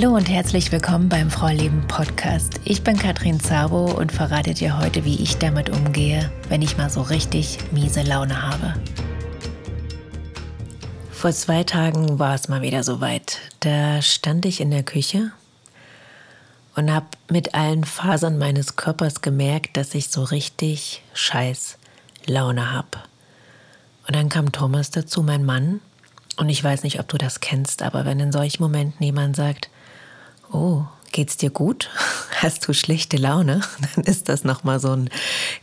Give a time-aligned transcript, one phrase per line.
[0.00, 2.58] Hallo und herzlich willkommen beim Frau Leben Podcast.
[2.64, 6.88] Ich bin Katrin Zabo und verrate dir heute, wie ich damit umgehe, wenn ich mal
[6.88, 8.72] so richtig miese Laune habe.
[11.10, 13.40] Vor zwei Tagen war es mal wieder soweit.
[13.60, 15.32] Da stand ich in der Küche
[16.76, 21.76] und habe mit allen Fasern meines Körpers gemerkt, dass ich so richtig scheiß
[22.24, 23.00] Laune habe.
[24.08, 25.82] Und dann kam Thomas dazu, mein Mann,
[26.38, 29.68] und ich weiß nicht, ob du das kennst, aber wenn in solchen Momenten jemand sagt,
[30.52, 31.90] oh, geht's dir gut?
[32.36, 33.60] Hast du schlechte Laune?
[33.94, 35.10] Dann ist das nochmal so ein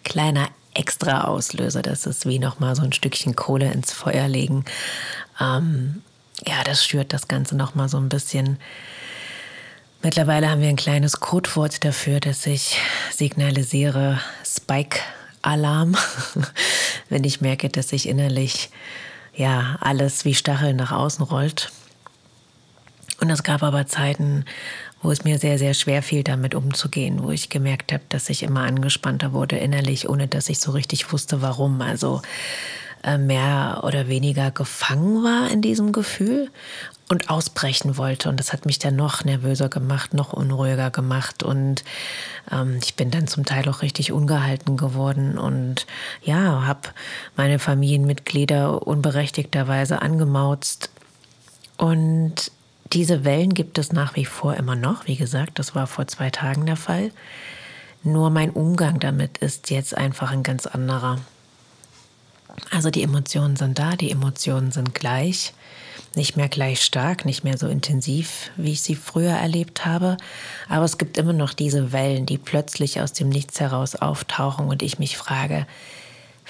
[0.04, 1.82] kleiner extra Auslöser.
[1.82, 4.66] Das ist wie nochmal so ein Stückchen Kohle ins Feuer legen.
[5.42, 6.02] Ähm,
[6.46, 8.60] ja, das schürt das Ganze nochmal so ein bisschen.
[10.04, 12.78] Mittlerweile haben wir ein kleines Codewort dafür, dass ich
[13.12, 15.98] signalisiere Spike-Alarm,
[17.10, 18.70] wenn ich merke, dass sich innerlich
[19.36, 21.72] ja alles wie Stacheln nach außen rollt.
[23.20, 24.46] Und es gab aber Zeiten,
[25.02, 28.44] wo es mir sehr, sehr schwer fiel, damit umzugehen, wo ich gemerkt habe, dass ich
[28.44, 31.82] immer angespannter wurde innerlich, ohne dass ich so richtig wusste, warum.
[31.82, 32.22] Also
[33.04, 36.50] äh, mehr oder weniger gefangen war in diesem Gefühl
[37.10, 38.28] und ausbrechen wollte.
[38.28, 41.44] Und das hat mich dann noch nervöser gemacht, noch unruhiger gemacht.
[41.44, 41.84] Und
[42.52, 45.86] ähm, ich bin dann zum Teil auch richtig ungehalten geworden und
[46.24, 46.90] ja, habe
[47.36, 50.90] meine Familienmitglieder unberechtigterweise angemauzt.
[51.78, 52.52] Und
[52.94, 55.08] diese Wellen gibt es nach wie vor immer noch.
[55.08, 57.12] Wie gesagt, das war vor zwei Tagen der Fall.
[58.04, 61.20] Nur mein Umgang damit ist jetzt einfach ein ganz anderer.
[62.72, 65.54] Also die Emotionen sind da, die Emotionen sind gleich,
[66.16, 70.18] nicht mehr gleich stark, nicht mehr so intensiv, wie ich sie früher erlebt habe,
[70.68, 74.82] aber es gibt immer noch diese Wellen, die plötzlich aus dem Nichts heraus auftauchen und
[74.82, 75.68] ich mich frage,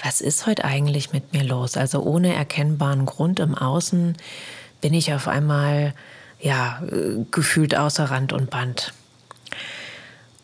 [0.02, 1.76] was ist heute eigentlich mit mir los?
[1.76, 4.16] Also ohne erkennbaren Grund im Außen
[4.80, 5.92] bin ich auf einmal
[6.40, 6.82] ja,
[7.30, 8.92] gefühlt außer Rand und Band.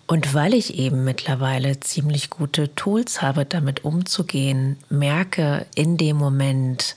[0.06, 6.96] Und weil ich eben mittlerweile ziemlich gute Tools habe, damit umzugehen, merke in dem Moment,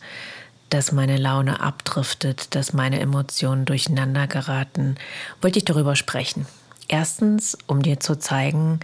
[0.69, 4.95] dass meine Laune abdriftet, dass meine Emotionen durcheinander geraten,
[5.41, 6.45] wollte ich darüber sprechen.
[6.89, 8.81] Erstens, um dir zu zeigen,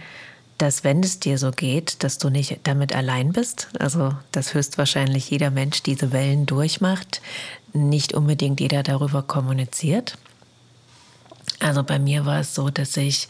[0.56, 3.68] dass wenn es dir so geht, dass du nicht damit allein bist.
[3.78, 7.20] Also, dass höchstwahrscheinlich jeder Mensch diese Wellen durchmacht,
[7.74, 10.16] nicht unbedingt jeder darüber kommuniziert.
[11.60, 13.28] Also bei mir war es so, dass ich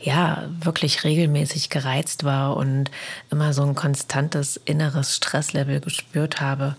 [0.00, 2.90] ja wirklich regelmäßig gereizt war und
[3.30, 6.76] immer so ein konstantes inneres Stresslevel gespürt habe,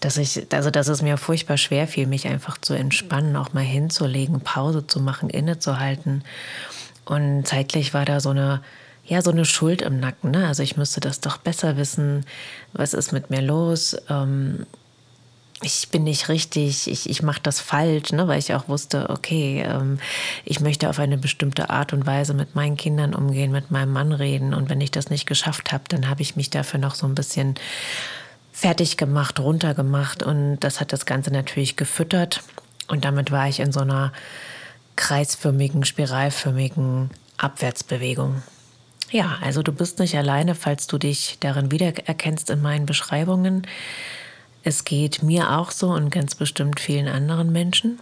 [0.00, 3.64] dass ich, also dass es mir furchtbar schwer fiel, mich einfach zu entspannen, auch mal
[3.64, 6.24] hinzulegen, Pause zu machen, innezuhalten.
[7.04, 8.60] Und zeitlich war da so eine
[9.06, 10.30] ja, so eine Schuld im Nacken.
[10.30, 10.46] Ne?
[10.46, 12.24] Also ich müsste das doch besser wissen.
[12.72, 13.96] Was ist mit mir los?
[14.08, 14.66] Ähm,
[15.64, 18.28] ich bin nicht richtig, ich, ich mache das falsch, ne?
[18.28, 19.98] weil ich auch wusste, okay, ähm,
[20.44, 24.12] ich möchte auf eine bestimmte Art und Weise mit meinen Kindern umgehen, mit meinem Mann
[24.12, 24.54] reden.
[24.54, 27.14] Und wenn ich das nicht geschafft habe, dann habe ich mich dafür noch so ein
[27.14, 27.54] bisschen
[28.52, 30.22] fertig gemacht, runtergemacht.
[30.22, 32.42] Und das hat das Ganze natürlich gefüttert.
[32.88, 34.12] Und damit war ich in so einer
[34.96, 38.42] kreisförmigen, spiralförmigen Abwärtsbewegung.
[39.10, 43.66] Ja, also du bist nicht alleine, falls du dich darin wiedererkennst in meinen Beschreibungen.
[44.64, 48.00] Es geht mir auch so und ganz bestimmt vielen anderen Menschen.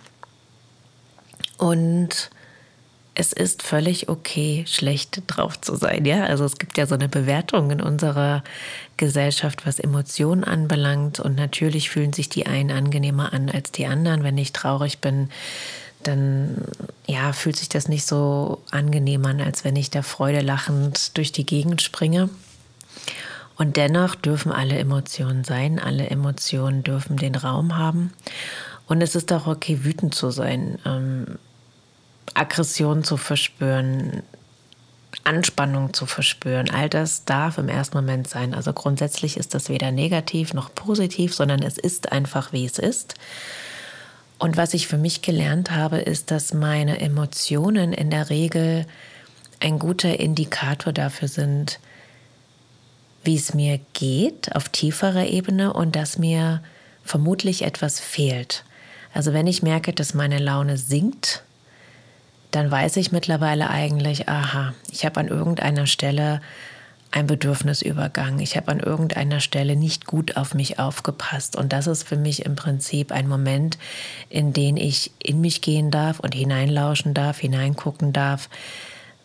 [1.59, 2.31] Und
[3.15, 6.05] es ist völlig okay, schlecht drauf zu sein.
[6.07, 8.43] Ja, also es gibt ja so eine Bewertung in unserer
[8.97, 11.21] Gesellschaft, was Emotionen anbelangt.
[11.21, 14.23] Und natürlich fühlen sich die einen angenehmer an als die anderen.
[14.23, 15.29] Wenn ich traurig bin,
[16.05, 16.65] dann
[17.07, 21.33] ja, fühlt sich das nicht so angenehm an, als wenn ich da Freude lachend durch
[21.33, 22.31] die Gegend springe.
[23.57, 28.13] Und dennoch dürfen alle Emotionen sein, alle Emotionen dürfen den Raum haben.
[28.87, 31.39] Und es ist auch okay, wütend zu sein, ähm,
[32.35, 34.23] Aggression zu verspüren,
[35.25, 36.71] Anspannung zu verspüren.
[36.71, 38.55] All das darf im ersten Moment sein.
[38.55, 43.15] Also grundsätzlich ist das weder negativ noch positiv, sondern es ist einfach, wie es ist.
[44.39, 48.87] Und was ich für mich gelernt habe, ist, dass meine Emotionen in der Regel
[49.61, 51.79] ein guter Indikator dafür sind,
[53.25, 56.63] wie es mir geht auf tieferer Ebene und dass mir
[57.05, 58.65] vermutlich etwas fehlt.
[59.15, 61.43] Also wenn ich merke, dass meine Laune sinkt,
[62.51, 66.41] dann weiß ich mittlerweile eigentlich, aha, ich habe an irgendeiner Stelle
[67.11, 68.41] ein Bedürfnisübergang.
[68.41, 71.57] Ich habe an irgendeiner Stelle nicht gut auf mich aufgepasst.
[71.57, 73.79] Und das ist für mich im Prinzip ein Moment,
[74.31, 78.49] in den ich in mich gehen darf und hineinlauschen darf, hineingucken darf.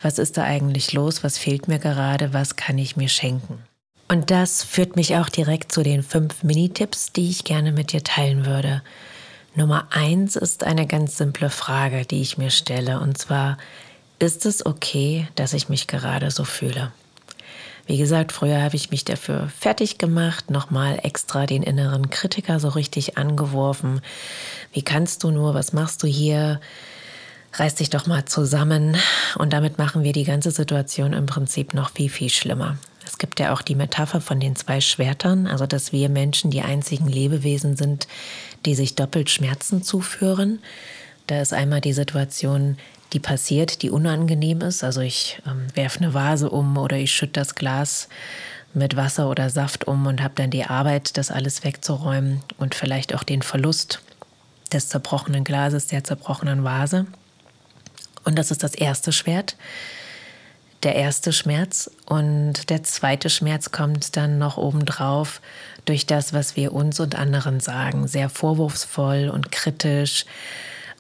[0.02, 1.24] Was ist da eigentlich los?
[1.24, 2.34] Was fehlt mir gerade?
[2.34, 3.64] Was kann ich mir schenken?
[4.08, 8.04] Und das führt mich auch direkt zu den fünf Minitipps, die ich gerne mit dir
[8.04, 8.82] teilen würde.
[9.54, 13.00] Nummer eins ist eine ganz simple Frage, die ich mir stelle.
[13.00, 13.58] Und zwar,
[14.20, 16.92] ist es okay, dass ich mich gerade so fühle?
[17.86, 22.68] Wie gesagt, früher habe ich mich dafür fertig gemacht, nochmal extra den inneren Kritiker so
[22.70, 24.02] richtig angeworfen.
[24.74, 26.60] Wie kannst du nur, was machst du hier?
[27.54, 28.98] Reiß dich doch mal zusammen.
[29.38, 32.78] Und damit machen wir die ganze Situation im Prinzip noch viel, viel schlimmer.
[33.18, 36.62] Es gibt ja auch die Metapher von den zwei Schwertern, also dass wir Menschen die
[36.62, 38.08] einzigen Lebewesen sind,
[38.64, 40.60] die sich doppelt Schmerzen zuführen.
[41.26, 42.78] Da ist einmal die Situation,
[43.14, 44.84] die passiert, die unangenehm ist.
[44.84, 48.08] Also ich ähm, werfe eine Vase um oder ich schütte das Glas
[48.76, 53.16] mit Wasser oder Saft um und habe dann die Arbeit, das alles wegzuräumen und vielleicht
[53.16, 54.00] auch den Verlust
[54.72, 57.08] des zerbrochenen Glases, der zerbrochenen Vase.
[58.26, 59.56] Und das ist das erste Schwert,
[60.84, 61.90] der erste Schmerz.
[62.06, 65.42] Und der zweite Schmerz kommt dann noch obendrauf
[65.86, 68.08] durch das, was wir uns und anderen sagen.
[68.08, 70.26] Sehr vorwurfsvoll und kritisch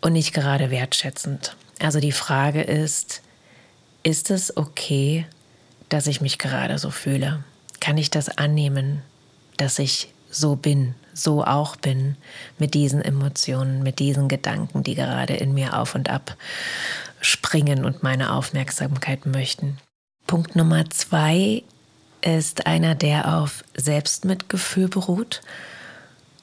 [0.01, 1.55] und nicht gerade wertschätzend.
[1.79, 3.21] Also die Frage ist,
[4.03, 5.25] ist es okay,
[5.89, 7.43] dass ich mich gerade so fühle?
[7.79, 9.01] Kann ich das annehmen,
[9.57, 12.15] dass ich so bin, so auch bin,
[12.57, 16.35] mit diesen Emotionen, mit diesen Gedanken, die gerade in mir auf und ab
[17.21, 19.77] springen und meine Aufmerksamkeit möchten?
[20.25, 21.63] Punkt Nummer zwei
[22.21, 25.41] ist einer, der auf Selbstmitgefühl beruht.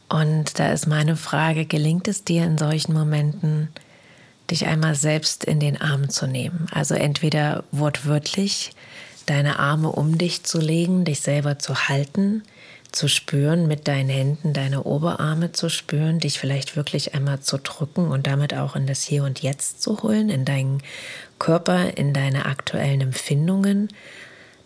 [0.09, 3.69] Und da ist meine Frage, gelingt es dir in solchen Momenten,
[4.51, 6.67] dich einmal selbst in den Arm zu nehmen?
[6.71, 8.73] Also entweder wortwörtlich
[9.27, 12.43] deine Arme um dich zu legen, dich selber zu halten,
[12.95, 18.09] zu spüren, mit deinen Händen deine Oberarme zu spüren, dich vielleicht wirklich einmal zu drücken
[18.09, 20.83] und damit auch in das Hier und Jetzt zu holen, in deinen
[21.39, 23.89] Körper, in deine aktuellen Empfindungen.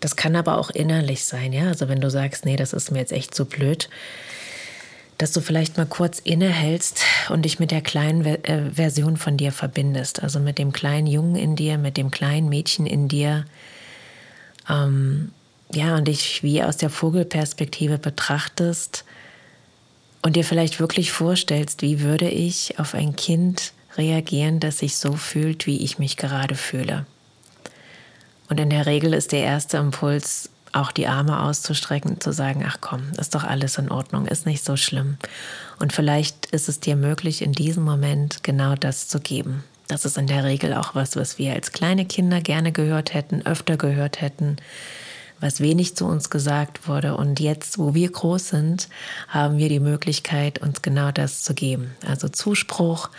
[0.01, 1.69] Das kann aber auch innerlich sein, ja.
[1.69, 3.89] Also wenn du sagst, nee, das ist mir jetzt echt zu blöd,
[5.17, 9.53] dass du vielleicht mal kurz innehältst und dich mit der kleinen äh, Version von dir
[9.53, 13.45] verbindest, also mit dem kleinen Jungen in dir, mit dem kleinen Mädchen in dir.
[14.69, 15.33] Ähm,
[15.73, 19.05] ja, und dich wie aus der Vogelperspektive betrachtest
[20.23, 25.15] und dir vielleicht wirklich vorstellst, wie würde ich auf ein Kind reagieren, das sich so
[25.15, 27.07] fühlt, wie ich mich gerade fühle.
[28.49, 32.79] Und in der Regel ist der erste Impuls, auch die Arme auszustrecken, zu sagen, ach
[32.81, 35.19] komm, ist doch alles in Ordnung, ist nicht so schlimm.
[35.79, 39.65] Und vielleicht ist es dir möglich, in diesem Moment genau das zu geben.
[39.87, 43.45] Das ist in der Regel auch was, was wir als kleine Kinder gerne gehört hätten,
[43.47, 44.57] öfter gehört hätten,
[45.41, 47.17] was wenig zu uns gesagt wurde.
[47.17, 48.89] Und jetzt, wo wir groß sind,
[49.29, 51.93] haben wir die Möglichkeit, uns genau das zu geben.
[52.07, 53.11] Also Zuspruch,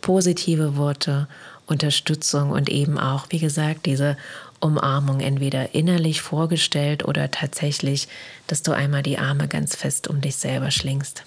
[0.00, 1.28] positive Worte,
[1.66, 4.16] Unterstützung und eben auch, wie gesagt, diese
[4.60, 8.08] Umarmung entweder innerlich vorgestellt oder tatsächlich,
[8.46, 11.22] dass du einmal die Arme ganz fest um dich selber schlingst.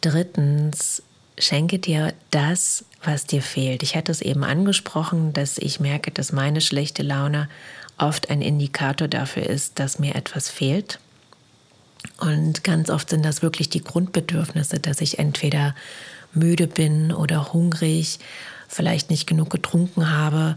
[0.00, 1.02] Drittens,
[1.38, 3.82] schenke dir das, was dir fehlt.
[3.82, 7.48] Ich hatte es eben angesprochen, dass ich merke, dass meine schlechte Laune
[7.98, 10.98] oft ein Indikator dafür ist, dass mir etwas fehlt.
[12.18, 15.74] Und ganz oft sind das wirklich die Grundbedürfnisse, dass ich entweder
[16.32, 18.18] müde bin oder hungrig,
[18.68, 20.56] vielleicht nicht genug getrunken habe,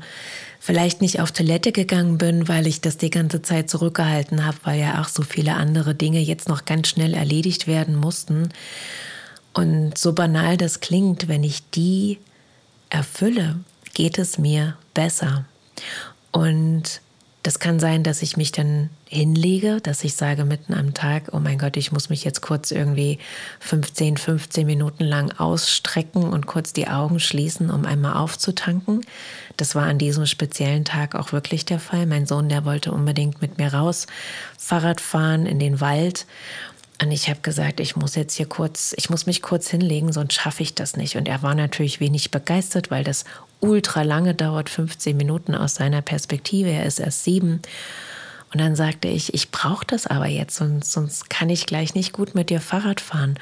[0.59, 4.79] vielleicht nicht auf Toilette gegangen bin, weil ich das die ganze Zeit zurückgehalten habe, weil
[4.79, 8.49] ja auch so viele andere Dinge jetzt noch ganz schnell erledigt werden mussten.
[9.53, 12.19] Und so banal das klingt, wenn ich die
[12.89, 13.59] erfülle,
[13.93, 15.45] geht es mir besser.
[16.31, 17.01] Und
[17.43, 21.39] das kann sein, dass ich mich dann hinlege, dass ich sage mitten am Tag, oh
[21.39, 23.17] mein Gott, ich muss mich jetzt kurz irgendwie
[23.59, 29.01] 15, 15 Minuten lang ausstrecken und kurz die Augen schließen, um einmal aufzutanken.
[29.57, 32.05] Das war an diesem speziellen Tag auch wirklich der Fall.
[32.05, 34.05] Mein Sohn, der wollte unbedingt mit mir raus,
[34.57, 36.27] Fahrrad fahren in den Wald.
[37.01, 40.33] Und ich habe gesagt, ich muss jetzt hier kurz, ich muss mich kurz hinlegen, sonst
[40.33, 41.15] schaffe ich das nicht.
[41.15, 43.25] Und er war natürlich wenig begeistert, weil das
[43.59, 46.69] ultra lange dauert, 15 Minuten aus seiner Perspektive.
[46.69, 47.61] Er ist erst sieben.
[48.53, 52.11] Und dann sagte ich, ich brauche das aber jetzt, sonst, sonst kann ich gleich nicht
[52.11, 53.39] gut mit dir Fahrrad fahren.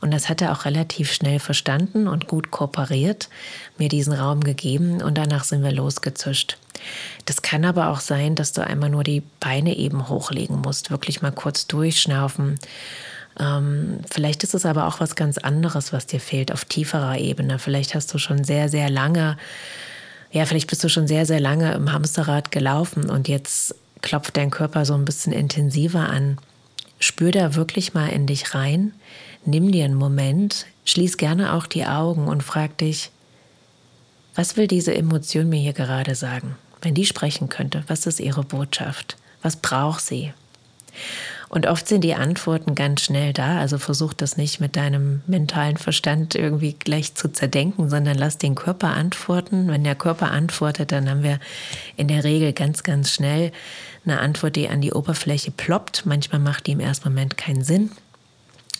[0.00, 3.28] Und das hat er auch relativ schnell verstanden und gut kooperiert,
[3.76, 6.56] mir diesen Raum gegeben und danach sind wir losgezischt.
[7.24, 11.22] Das kann aber auch sein, dass du einmal nur die Beine eben hochlegen musst, wirklich
[11.22, 12.58] mal kurz durchschnaufen.
[13.38, 17.58] Ähm, vielleicht ist es aber auch was ganz anderes, was dir fehlt auf tieferer Ebene.
[17.58, 19.36] Vielleicht hast du schon sehr, sehr lange,
[20.30, 24.50] ja, vielleicht bist du schon sehr, sehr lange im Hamsterrad gelaufen und jetzt klopft dein
[24.50, 26.38] Körper so ein bisschen intensiver an.
[26.98, 28.92] Spür da wirklich mal in dich rein,
[29.44, 33.10] nimm dir einen Moment, schließ gerne auch die Augen und frag dich,
[34.34, 36.56] was will diese Emotion mir hier gerade sagen?
[36.82, 39.16] Wenn die sprechen könnte, was ist ihre Botschaft?
[39.40, 40.32] Was braucht sie?
[41.48, 43.58] Und oft sind die Antworten ganz schnell da.
[43.58, 48.54] Also versuch das nicht mit deinem mentalen Verstand irgendwie gleich zu zerdenken, sondern lass den
[48.54, 49.68] Körper antworten.
[49.68, 51.38] Wenn der Körper antwortet, dann haben wir
[51.96, 53.52] in der Regel ganz, ganz schnell
[54.04, 56.06] eine Antwort, die an die Oberfläche ploppt.
[56.06, 57.90] Manchmal macht die im ersten Moment keinen Sinn.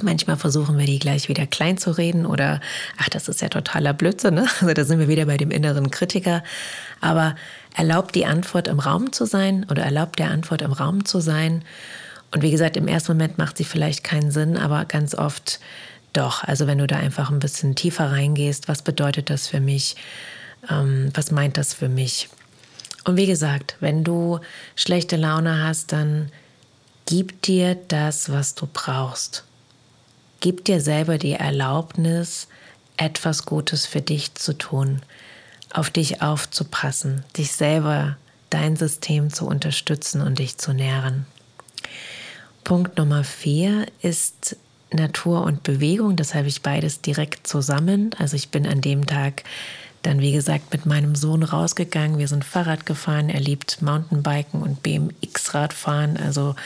[0.00, 2.60] Manchmal versuchen wir die gleich wieder klein zu reden oder,
[2.96, 4.46] ach, das ist ja totaler Blödsinn, ne?
[4.60, 6.42] Also da sind wir wieder bei dem inneren Kritiker.
[7.00, 7.36] Aber
[7.74, 11.62] erlaubt die Antwort im Raum zu sein oder erlaubt der Antwort im Raum zu sein.
[12.32, 15.60] Und wie gesagt, im ersten Moment macht sie vielleicht keinen Sinn, aber ganz oft
[16.14, 16.42] doch.
[16.44, 19.96] Also wenn du da einfach ein bisschen tiefer reingehst, was bedeutet das für mich?
[20.70, 22.28] Ähm, was meint das für mich?
[23.04, 24.40] Und wie gesagt, wenn du
[24.76, 26.30] schlechte Laune hast, dann
[27.06, 29.44] gib dir das, was du brauchst.
[30.42, 32.48] Gib dir selber die Erlaubnis,
[32.96, 35.00] etwas Gutes für dich zu tun,
[35.72, 38.16] auf dich aufzupassen, dich selber,
[38.50, 41.26] dein System zu unterstützen und dich zu nähren.
[42.64, 44.56] Punkt Nummer vier ist
[44.90, 46.16] Natur und Bewegung.
[46.16, 48.10] Das habe ich beides direkt zusammen.
[48.18, 49.44] Also ich bin an dem Tag
[50.02, 52.18] dann, wie gesagt, mit meinem Sohn rausgegangen.
[52.18, 53.28] Wir sind Fahrrad gefahren.
[53.28, 56.16] Er liebt Mountainbiken und BMX-Radfahren.
[56.16, 56.56] Also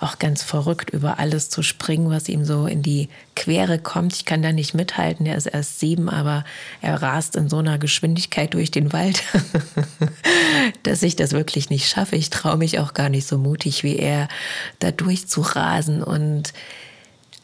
[0.00, 4.14] auch ganz verrückt, über alles zu springen, was ihm so in die Quere kommt.
[4.14, 5.24] Ich kann da nicht mithalten.
[5.24, 6.44] Er ist erst sieben, aber
[6.82, 9.22] er rast in so einer Geschwindigkeit durch den Wald,
[10.82, 12.16] dass ich das wirklich nicht schaffe.
[12.16, 14.26] Ich traue mich auch gar nicht so mutig wie er,
[14.80, 16.02] da durchzurasen.
[16.02, 16.52] Und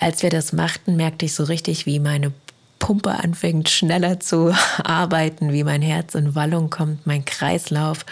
[0.00, 2.32] als wir das machten, merkte ich so richtig, wie meine
[2.78, 4.54] Pumpe anfängt schneller zu
[4.85, 8.04] arbeiten, wie mein Herz in Wallung kommt, mein Kreislauf,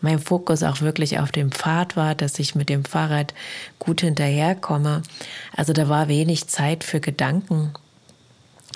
[0.00, 3.34] mein Fokus auch wirklich auf dem Pfad war, dass ich mit dem Fahrrad
[3.78, 5.02] gut hinterherkomme.
[5.56, 7.72] Also da war wenig Zeit für Gedanken.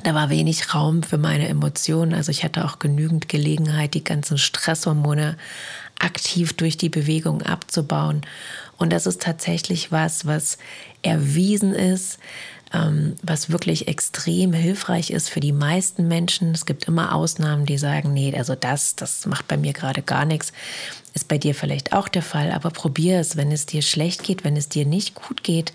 [0.05, 2.15] Da war wenig Raum für meine Emotionen.
[2.15, 5.37] Also ich hatte auch genügend Gelegenheit, die ganzen Stresshormone
[5.99, 8.23] aktiv durch die Bewegung abzubauen.
[8.79, 10.59] Und das ist tatsächlich was, was
[11.03, 12.19] erwiesen ist,
[13.23, 16.53] was wirklich extrem hilfreich ist für die meisten Menschen.
[16.53, 20.25] Es gibt immer Ausnahmen, die sagen, nee, also das, das macht bei mir gerade gar
[20.25, 20.53] nichts.
[21.13, 24.45] Ist bei dir vielleicht auch der Fall, aber probier es, wenn es dir schlecht geht,
[24.45, 25.75] wenn es dir nicht gut geht.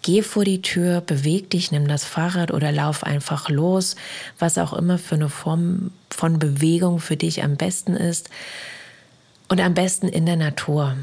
[0.00, 3.96] Geh vor die Tür, beweg dich, nimm das Fahrrad oder lauf einfach los,
[4.38, 8.30] was auch immer für eine Form von Bewegung für dich am besten ist.
[9.48, 10.96] Und am besten in der Natur.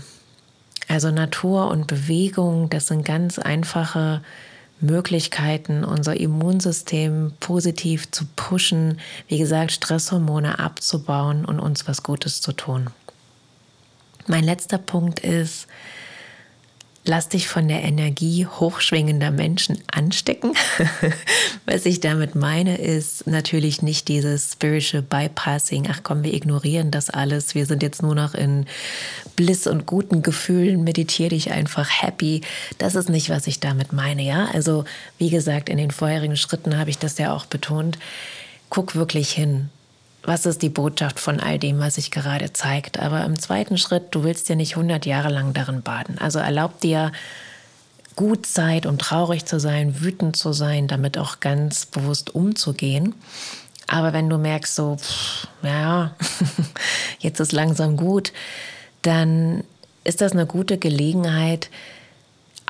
[0.88, 4.22] Also Natur und Bewegung, das sind ganz einfache
[4.82, 12.52] Möglichkeiten, unser Immunsystem positiv zu pushen, wie gesagt, Stresshormone abzubauen und uns was Gutes zu
[12.52, 12.90] tun.
[14.28, 15.68] Mein letzter Punkt ist,
[17.04, 20.54] lass dich von der Energie hochschwingender Menschen anstecken.
[21.66, 25.88] Was ich damit meine, ist natürlich nicht dieses spiritual bypassing.
[25.92, 27.56] Ach komm, wir ignorieren das alles.
[27.56, 28.66] Wir sind jetzt nur noch in
[29.36, 30.84] Bliss und guten Gefühlen.
[30.84, 32.42] Meditiere dich einfach happy.
[32.78, 34.22] Das ist nicht, was ich damit meine.
[34.22, 34.86] Ja, also
[35.18, 37.98] wie gesagt, in den vorherigen Schritten habe ich das ja auch betont.
[38.70, 39.70] Guck wirklich hin
[40.24, 43.00] was ist die Botschaft von all dem, was sich gerade zeigt.
[43.00, 46.18] Aber im zweiten Schritt, du willst ja nicht 100 Jahre lang darin baden.
[46.20, 47.12] Also erlaub dir
[48.16, 53.16] gut Zeit, um traurig zu sein, wütend zu sein, damit auch ganz bewusst umzugehen.
[53.88, 56.16] Aber wenn du merkst, so, pff, ja,
[57.20, 58.32] jetzt ist langsam gut,
[59.02, 59.64] dann
[60.04, 61.70] ist das eine gute Gelegenheit,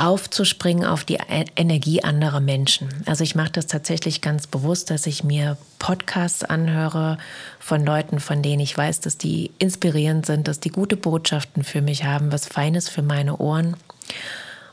[0.01, 2.89] aufzuspringen auf die e- Energie anderer Menschen.
[3.05, 7.19] Also ich mache das tatsächlich ganz bewusst, dass ich mir Podcasts anhöre
[7.59, 11.81] von Leuten, von denen ich weiß, dass die inspirierend sind, dass die gute Botschaften für
[11.81, 13.77] mich haben, was Feines für meine Ohren.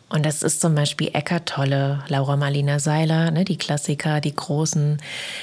[0.09, 4.97] Und das ist zum Beispiel Eckart Tolle, Laura Marlina Seiler, ne, die Klassiker, die großen.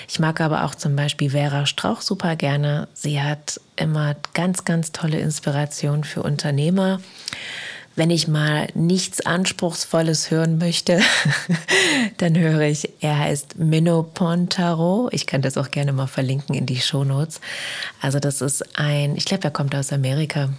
[0.09, 2.87] Ich mag aber auch zum Beispiel Vera Strauch super gerne.
[2.95, 6.99] Sie hat immer ganz, ganz tolle Inspiration für Unternehmer
[7.95, 10.99] wenn ich mal nichts Anspruchsvolles hören möchte,
[12.17, 15.09] dann höre ich, er heißt Minno Pontaro.
[15.11, 17.39] Ich kann das auch gerne mal verlinken in die Shownotes.
[18.01, 20.49] Also das ist ein, ich glaube, er kommt aus Amerika.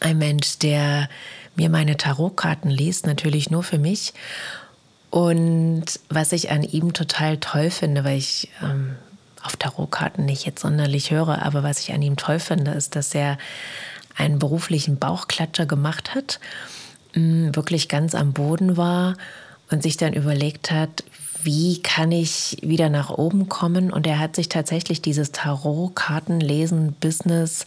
[0.00, 1.08] Ein Mensch, der
[1.56, 4.14] mir meine Tarotkarten liest, natürlich nur für mich.
[5.10, 8.96] Und was ich an ihm total toll finde, weil ich ähm,
[9.42, 13.14] auf Tarotkarten nicht jetzt sonderlich höre, aber was ich an ihm toll finde, ist, dass
[13.14, 13.38] er
[14.18, 16.40] einen beruflichen Bauchklatscher gemacht hat,
[17.14, 19.16] mm, wirklich ganz am Boden war
[19.70, 21.04] und sich dann überlegt hat,
[21.44, 23.92] wie kann ich wieder nach oben kommen?
[23.92, 27.66] Und er hat sich tatsächlich dieses Tarot-Kartenlesen-Business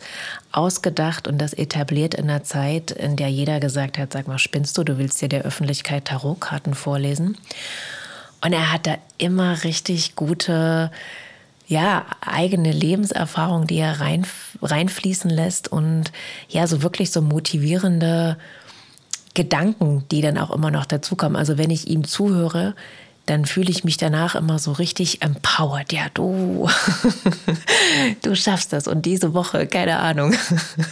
[0.52, 4.78] ausgedacht und das etabliert in einer Zeit, in der jeder gesagt hat, sag mal, spinnst
[4.78, 7.38] du, du willst dir der Öffentlichkeit Tarotkarten vorlesen?
[8.44, 10.90] Und er hat da immer richtig gute
[11.72, 14.28] ja, eigene Lebenserfahrung, die er rein,
[14.62, 16.12] reinfließen lässt und
[16.50, 18.38] ja, so wirklich so motivierende
[19.36, 21.38] Gedanken, die dann auch immer noch dazukommen.
[21.38, 22.76] Also wenn ich ihm zuhöre,
[23.26, 25.94] dann fühle ich mich danach immer so richtig empowered.
[25.94, 26.68] Ja, du,
[28.22, 28.90] du schaffst das.
[28.90, 30.36] Und diese Woche, keine Ahnung,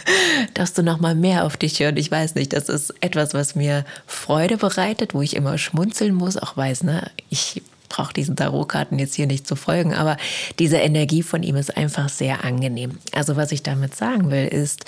[0.54, 1.98] darfst du noch mal mehr auf dich hören.
[1.98, 6.38] Ich weiß nicht, das ist etwas, was mir Freude bereitet, wo ich immer schmunzeln muss.
[6.38, 7.60] Auch weiß, ne, ich
[7.90, 10.16] brauche diesen Tarotkarten jetzt hier nicht zu folgen, aber
[10.58, 12.98] diese Energie von ihm ist einfach sehr angenehm.
[13.12, 14.86] Also was ich damit sagen will, ist,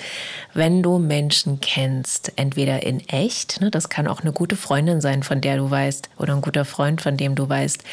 [0.55, 5.21] wenn du Menschen kennst, entweder in echt, ne, das kann auch eine gute Freundin sein,
[5.21, 7.83] von der du weißt, oder ein guter Freund, von dem du weißt,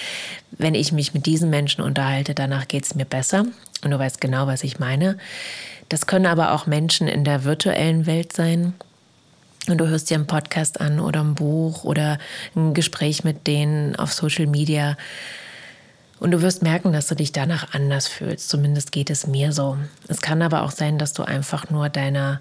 [0.53, 3.45] wenn ich mich mit diesen Menschen unterhalte, danach geht es mir besser.
[3.85, 5.19] Und du weißt genau, was ich meine.
[5.89, 8.75] Das können aber auch Menschen in der virtuellen Welt sein,
[9.71, 12.19] und du hörst dir einen Podcast an oder ein Buch oder
[12.55, 14.97] ein Gespräch mit denen auf Social Media
[16.21, 18.51] und du wirst merken, dass du dich danach anders fühlst.
[18.51, 19.79] Zumindest geht es mir so.
[20.07, 22.41] Es kann aber auch sein, dass du einfach nur deine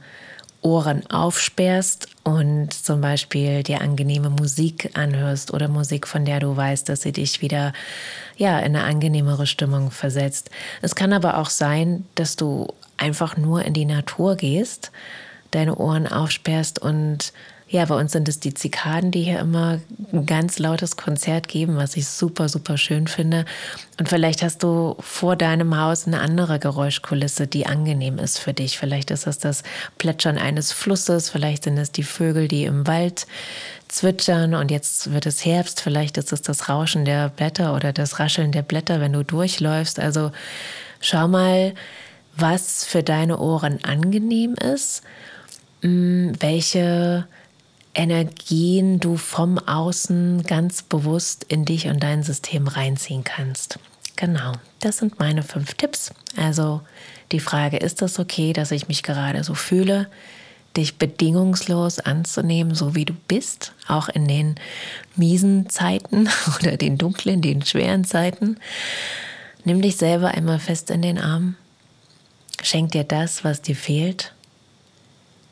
[0.62, 6.90] Ohren aufsperrst und zum Beispiel dir angenehme Musik anhörst oder Musik, von der du weißt,
[6.90, 7.72] dass sie dich wieder
[8.36, 10.50] ja, in eine angenehmere Stimmung versetzt.
[10.82, 12.68] Es kann aber auch sein, dass du
[12.98, 14.92] einfach nur in die Natur gehst
[15.52, 17.34] deine Ohren aufsperrst und
[17.72, 19.80] ja, bei uns sind es die Zikaden, die hier immer
[20.12, 23.46] ein ganz lautes Konzert geben, was ich super, super schön finde.
[24.00, 28.80] Und vielleicht hast du vor deinem Haus eine andere Geräuschkulisse, die angenehm ist für dich.
[28.80, 29.62] Vielleicht ist das das
[30.00, 33.28] Plätschern eines Flusses, vielleicht sind es die Vögel, die im Wald
[33.88, 38.18] zwitschern und jetzt wird es Herbst, vielleicht ist es das Rauschen der Blätter oder das
[38.18, 40.00] Rascheln der Blätter, wenn du durchläufst.
[40.00, 40.32] Also
[41.02, 41.76] schau mal,
[42.36, 45.04] was für deine Ohren angenehm ist
[45.82, 47.28] welche
[47.94, 53.80] Energien du vom Außen ganz bewusst in dich und dein System reinziehen kannst.
[54.16, 56.12] Genau, das sind meine fünf Tipps.
[56.36, 56.82] Also
[57.32, 60.08] die Frage, ist das okay, dass ich mich gerade so fühle?
[60.78, 64.56] Dich bedingungslos anzunehmen, so wie du bist, auch in den
[65.16, 68.58] miesen Zeiten oder den dunklen, den schweren Zeiten.
[69.64, 71.56] Nimm dich selber einmal fest in den Arm.
[72.62, 74.34] Schenk dir das, was dir fehlt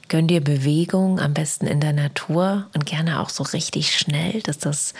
[0.09, 4.57] Gönn dir Bewegung, am besten in der Natur und gerne auch so richtig schnell, dass
[4.57, 4.93] das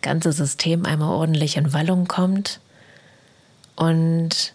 [0.00, 2.60] ganze System einmal ordentlich in Wallung kommt.
[3.76, 4.54] Und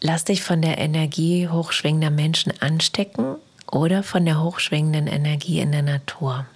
[0.00, 3.36] lass dich von der Energie hochschwingender Menschen anstecken
[3.70, 6.46] oder von der hochschwingenden Energie in der Natur.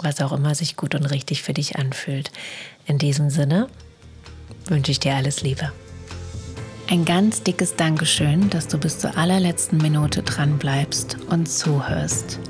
[0.00, 2.30] Was auch immer sich gut und richtig für dich anfühlt.
[2.86, 3.68] In diesem Sinne
[4.66, 5.72] wünsche ich dir alles Liebe.
[6.90, 12.40] Ein ganz dickes Dankeschön, dass du bis zur allerletzten Minute dran bleibst und zuhörst.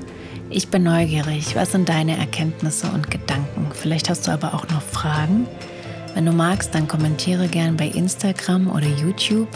[0.49, 3.67] Ich bin neugierig, was sind deine Erkenntnisse und Gedanken?
[3.73, 5.45] Vielleicht hast du aber auch noch Fragen.
[6.13, 9.49] Wenn du magst, dann kommentiere gern bei Instagram oder YouTube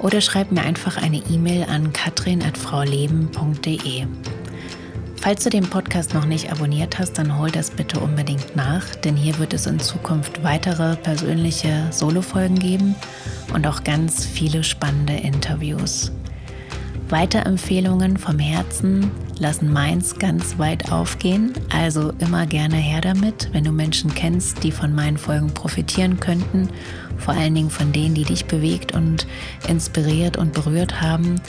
[0.00, 4.06] oder schreib mir einfach eine E-Mail an katrin.frauleben.de.
[5.20, 9.16] Falls du den Podcast noch nicht abonniert hast, dann hol das bitte unbedingt nach, denn
[9.16, 12.94] hier wird es in Zukunft weitere persönliche Solo-Folgen geben
[13.52, 16.12] und auch ganz viele spannende Interviews.
[17.08, 23.72] Weiterempfehlungen vom Herzen lassen meins ganz weit aufgehen, also immer gerne her damit, wenn du
[23.72, 26.68] Menschen kennst, die von meinen Folgen profitieren könnten,
[27.16, 29.26] vor allen Dingen von denen, die dich bewegt und
[29.68, 31.40] inspiriert und berührt haben,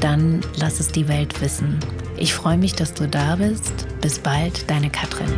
[0.00, 1.78] dann lass es die Welt wissen.
[2.20, 3.86] Ich freue mich, dass du da bist.
[4.00, 5.28] Bis bald, deine Katrin.